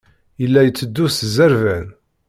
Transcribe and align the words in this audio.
Yella 0.41 0.59
iteddu 0.65 1.05
s 1.11 1.17
zzerban. 1.27 1.87